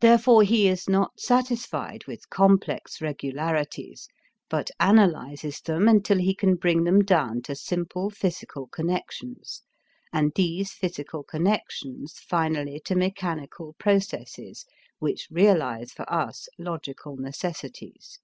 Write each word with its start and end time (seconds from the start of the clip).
Therefore 0.00 0.42
he 0.42 0.66
is 0.66 0.88
not 0.88 1.20
satisfied 1.20 2.04
with 2.08 2.28
complex 2.30 3.00
regularities, 3.00 4.08
but 4.50 4.72
analyzes 4.80 5.60
them 5.60 5.86
until 5.86 6.18
he 6.18 6.34
can 6.34 6.56
bring 6.56 6.82
them 6.82 7.04
down 7.04 7.42
to 7.42 7.54
simple 7.54 8.10
physical 8.10 8.66
connections, 8.66 9.62
and 10.12 10.32
these 10.34 10.72
physical 10.72 11.22
connections 11.22 12.14
finally 12.18 12.80
to 12.86 12.96
mechanical 12.96 13.74
processes, 13.74 14.64
which 14.98 15.28
realize 15.30 15.92
for 15.92 16.12
us 16.12 16.48
logical 16.58 17.16
necessities. 17.16 18.18